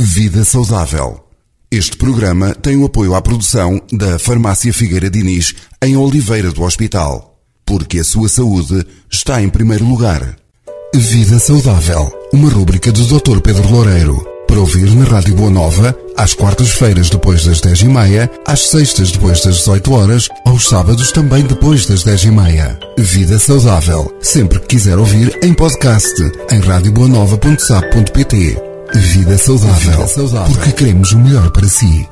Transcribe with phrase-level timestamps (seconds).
[0.00, 1.24] Vida Saudável.
[1.70, 7.36] Este programa tem o apoio à produção da Farmácia Figueira Diniz em Oliveira do Hospital.
[7.66, 10.36] Porque a sua saúde está em primeiro lugar.
[10.94, 12.10] Vida Saudável.
[12.32, 13.40] Uma rúbrica do Dr.
[13.40, 14.24] Pedro Loureiro.
[14.46, 19.10] Para ouvir na Rádio Boa Nova, às quartas-feiras depois das 10 e meia, às sextas
[19.10, 22.78] depois das 18 horas, aos sábados também depois das 10 e meia.
[22.96, 24.16] Vida Saudável.
[24.22, 26.14] Sempre que quiser ouvir em podcast,
[26.50, 28.67] em radioboanova.sap.pt.
[28.94, 32.08] Vida saudável, Vida saudável, porque queremos o melhor para si.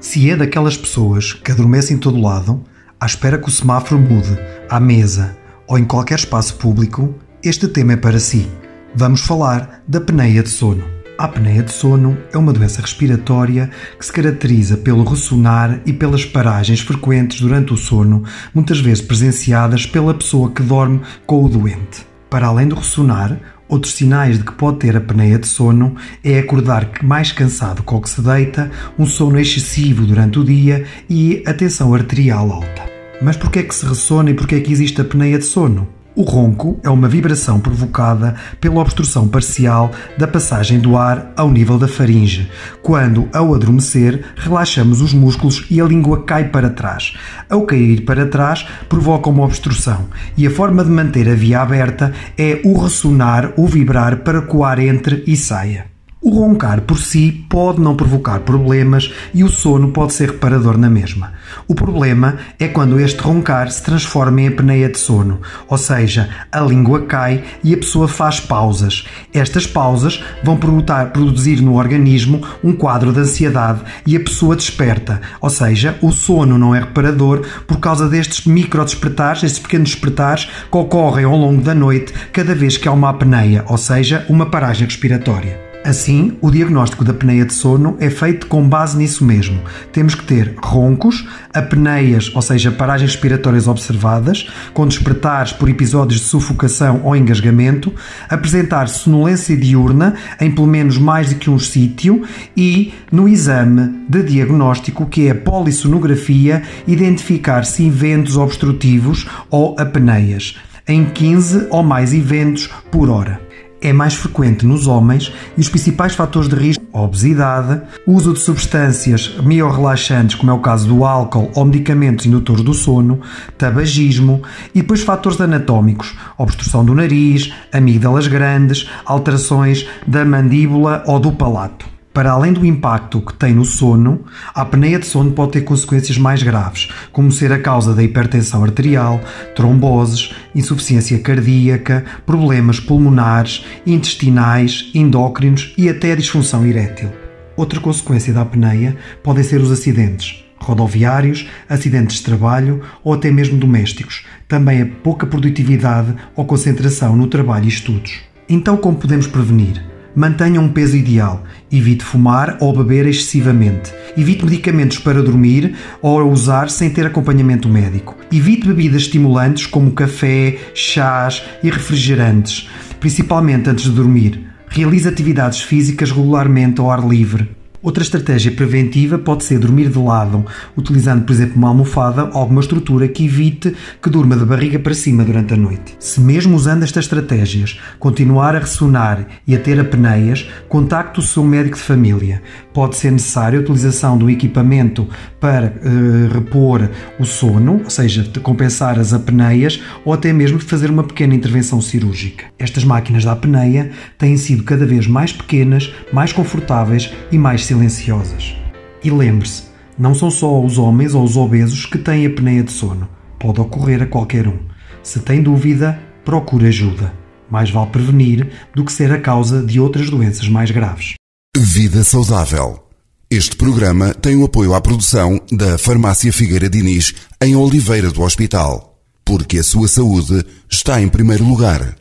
[0.00, 2.62] Se é daquelas pessoas que adormecem em todo lado,
[3.00, 4.36] à espera que o semáforo mude,
[4.68, 8.50] à mesa ou em qualquer espaço público, este tema é para si.
[8.94, 10.84] Vamos falar da apneia de sono.
[11.16, 16.24] A apneia de sono é uma doença respiratória que se caracteriza pelo ressonar e pelas
[16.24, 22.06] paragens frequentes durante o sono, muitas vezes presenciadas pela pessoa que dorme com o doente.
[22.30, 26.90] Para além do ressonar, outros sinais de que pode ter apneia de sono é acordar
[27.02, 31.94] mais cansado com que se deita, um sono excessivo durante o dia e a tensão
[31.94, 32.82] arterial alta.
[33.20, 35.44] Mas por que é que se ressona e por que é que existe apneia de
[35.44, 35.97] sono?
[36.14, 41.78] O ronco é uma vibração provocada pela obstrução parcial da passagem do ar ao nível
[41.78, 42.50] da faringe,
[42.82, 47.14] quando, ao adormecer, relaxamos os músculos e a língua cai para trás.
[47.48, 50.06] Ao cair para trás, provoca uma obstrução,
[50.36, 54.56] e a forma de manter a via aberta é o ressonar ou vibrar para que
[54.56, 55.97] o ar entre e saia.
[56.20, 60.90] O roncar por si pode não provocar problemas e o sono pode ser reparador na
[60.90, 61.32] mesma.
[61.68, 66.60] O problema é quando este roncar se transforma em apneia de sono, ou seja, a
[66.60, 69.06] língua cai e a pessoa faz pausas.
[69.32, 75.48] Estas pausas vão produzir no organismo um quadro de ansiedade e a pessoa desperta, ou
[75.48, 80.76] seja, o sono não é reparador por causa destes micro despertares, estes pequenos despertares que
[80.76, 84.84] ocorrem ao longo da noite cada vez que há uma apneia, ou seja, uma paragem
[84.84, 85.67] respiratória.
[85.84, 89.60] Assim, o diagnóstico da apneia de sono é feito com base nisso mesmo.
[89.92, 96.26] Temos que ter roncos, apneias, ou seja, paragens respiratórias observadas, com despertares por episódios de
[96.26, 97.94] sufocação ou engasgamento,
[98.28, 102.22] apresentar sonolência diurna em pelo menos mais do que um sítio
[102.56, 110.56] e, no exame de diagnóstico, que é a polissonografia, identificar se eventos obstrutivos ou apneias,
[110.86, 113.47] em 15 ou mais eventos por hora
[113.80, 119.36] é mais frequente nos homens e os principais fatores de risco obesidade, uso de substâncias
[119.42, 123.20] miorrelaxantes, como é o caso do álcool ou medicamentos indutores do sono,
[123.56, 124.42] tabagismo
[124.74, 131.97] e depois fatores anatómicos, obstrução do nariz, amígdalas grandes, alterações da mandíbula ou do palato.
[132.12, 134.24] Para além do impacto que tem no sono,
[134.54, 138.64] a apneia de sono pode ter consequências mais graves, como ser a causa da hipertensão
[138.64, 139.20] arterial,
[139.54, 147.12] tromboses, insuficiência cardíaca, problemas pulmonares, intestinais, endócrinos e até disfunção erétil.
[147.56, 153.56] Outra consequência da apneia podem ser os acidentes rodoviários, acidentes de trabalho ou até mesmo
[153.58, 158.20] domésticos, também a pouca produtividade ou concentração no trabalho e estudos.
[158.48, 159.97] Então, como podemos prevenir?
[160.14, 161.44] Mantenha um peso ideal.
[161.70, 163.92] Evite fumar ou beber excessivamente.
[164.16, 168.16] Evite medicamentos para dormir ou usar sem ter acompanhamento médico.
[168.32, 174.46] Evite bebidas estimulantes como café, chás e refrigerantes, principalmente antes de dormir.
[174.68, 177.57] Realize atividades físicas regularmente ao ar livre.
[177.80, 180.44] Outra estratégia preventiva pode ser dormir de lado,
[180.76, 183.72] utilizando, por exemplo, uma almofada ou alguma estrutura que evite
[184.02, 185.94] que durma de barriga para cima durante a noite.
[186.00, 191.44] Se mesmo usando estas estratégias continuar a ressonar e a ter apneias, contacte o seu
[191.44, 192.42] médico de família.
[192.74, 195.06] Pode ser necessária a utilização do equipamento
[195.38, 201.04] para uh, repor o sono, ou seja, compensar as apneias, ou até mesmo fazer uma
[201.04, 202.46] pequena intervenção cirúrgica.
[202.58, 208.56] Estas máquinas da apneia têm sido cada vez mais pequenas, mais confortáveis e mais silenciosas.
[209.04, 209.64] E lembre-se,
[209.98, 213.08] não são só os homens ou os obesos que têm apneia de sono.
[213.38, 214.58] Pode ocorrer a qualquer um.
[215.02, 217.12] Se tem dúvida, procure ajuda.
[217.50, 221.14] Mais vale prevenir do que ser a causa de outras doenças mais graves.
[221.56, 222.84] Vida Saudável.
[223.30, 228.98] Este programa tem o apoio à produção da Farmácia Figueira Diniz em Oliveira do Hospital.
[229.24, 231.96] Porque a sua saúde está em primeiro lugar.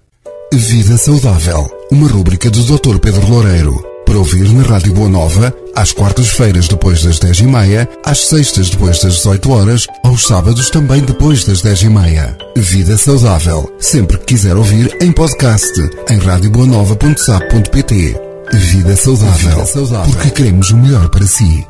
[0.54, 1.70] Vida Saudável.
[1.92, 3.00] Uma rúbrica do Dr.
[3.00, 7.88] Pedro Loureiro para ouvir na Rádio Boa Nova, às quartas-feiras depois das 10 e meia,
[8.06, 12.38] às sextas depois das 18 horas, aos sábados também depois das 10 e meia.
[12.56, 15.74] Vida saudável, sempre que quiser ouvir em podcast,
[16.10, 18.16] em radioboanova.sap.pt.
[18.54, 21.68] Vida saudável, Vida saudável, porque queremos o melhor para si.